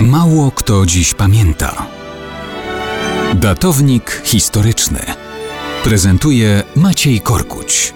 [0.00, 1.86] Mało kto dziś pamięta.
[3.34, 5.00] Datownik historyczny
[5.84, 7.94] prezentuje Maciej Korkuć.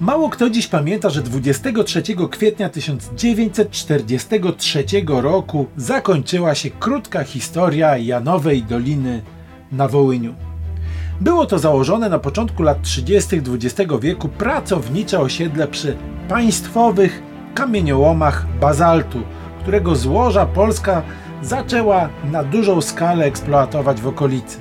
[0.00, 9.22] Mało kto dziś pamięta, że 23 kwietnia 1943 roku zakończyła się krótka historia Janowej Doliny
[9.72, 10.49] na Wołyniu.
[11.20, 13.36] Było to założone na początku lat 30.
[13.36, 15.96] XX wieku pracownicze osiedle przy
[16.28, 17.22] państwowych
[17.54, 19.18] kamieniołomach bazaltu,
[19.62, 21.02] którego złoża Polska
[21.42, 24.58] zaczęła na dużą skalę eksploatować w okolicy.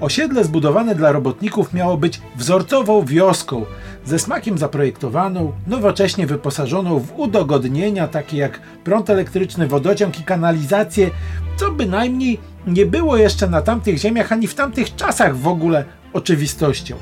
[0.00, 3.64] Osiedle zbudowane dla robotników miało być wzorcową wioską,
[4.04, 11.10] ze smakiem zaprojektowaną, nowocześnie wyposażoną w udogodnienia takie jak prąd elektryczny, wodociąg i kanalizację,
[11.56, 16.96] co bynajmniej nie było jeszcze na tamtych ziemiach ani w tamtych czasach w ogóle oczywistością.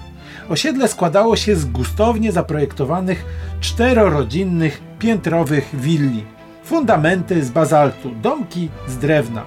[0.49, 3.25] Osiedle składało się z gustownie zaprojektowanych
[3.61, 6.25] czterorodzinnych piętrowych willi.
[6.65, 9.43] Fundamenty z bazaltu, domki z drewna.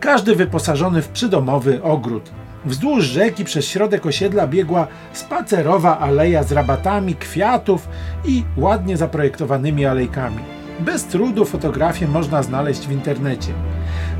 [0.00, 2.30] Każdy wyposażony w przydomowy ogród.
[2.64, 7.88] Wzdłuż rzeki przez środek osiedla biegła spacerowa aleja z rabatami kwiatów
[8.24, 10.53] i ładnie zaprojektowanymi alejkami.
[10.80, 13.52] Bez trudu fotografię można znaleźć w internecie.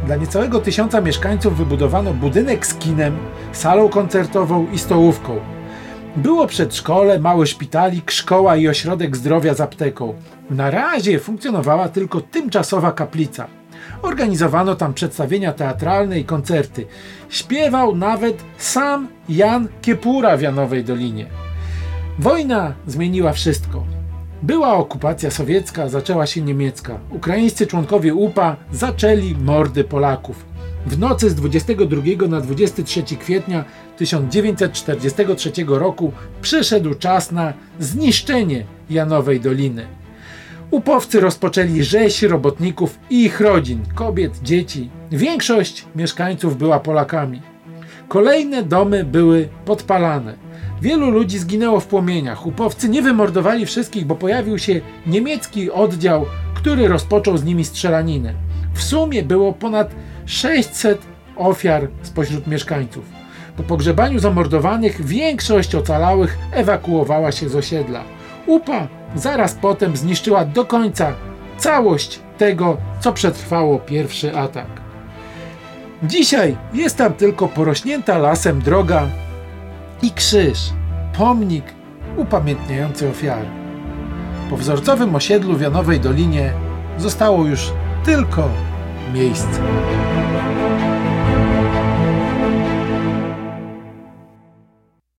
[0.06, 3.16] Dla niecałego tysiąca mieszkańców wybudowano budynek z kinem,
[3.52, 5.40] salą koncertową i stołówką.
[6.16, 10.14] Było przedszkole, mały szpitalik, szkoła i ośrodek zdrowia z apteką.
[10.50, 13.46] Na razie funkcjonowała tylko tymczasowa kaplica.
[14.02, 16.86] Organizowano tam przedstawienia teatralne i koncerty.
[17.28, 21.26] Śpiewał nawet sam Jan Kiepura w Janowej Dolinie.
[22.18, 23.93] Wojna zmieniła wszystko.
[24.42, 26.98] Była okupacja sowiecka, zaczęła się niemiecka.
[27.10, 30.44] Ukraińscy członkowie UPA zaczęli mordy Polaków.
[30.86, 33.64] W nocy z 22 na 23 kwietnia
[33.96, 36.12] 1943 roku
[36.42, 39.86] przyszedł czas na zniszczenie Janowej Doliny.
[40.70, 44.90] Upowcy rozpoczęli rzeź robotników i ich rodzin, kobiet, dzieci.
[45.12, 47.42] Większość mieszkańców była Polakami.
[48.08, 50.43] Kolejne domy były podpalane.
[50.82, 52.46] Wielu ludzi zginęło w płomieniach.
[52.46, 58.34] Upowcy nie wymordowali wszystkich, bo pojawił się niemiecki oddział, który rozpoczął z nimi strzelaninę.
[58.74, 59.90] W sumie było ponad
[60.26, 61.02] 600
[61.36, 63.04] ofiar spośród mieszkańców.
[63.56, 68.04] Po pogrzebaniu zamordowanych większość ocalałych ewakuowała się z osiedla.
[68.46, 71.12] UPA zaraz potem zniszczyła do końca
[71.58, 74.66] całość tego, co przetrwało pierwszy atak.
[76.02, 79.08] Dzisiaj jest tam tylko porośnięta lasem droga
[80.04, 80.58] i krzyż,
[81.18, 81.64] pomnik
[82.16, 83.46] upamiętniający ofiary.
[84.50, 86.52] Po wzorcowym osiedlu w Janowej Dolinie
[86.98, 87.72] zostało już
[88.04, 88.48] tylko
[89.14, 89.60] miejsce.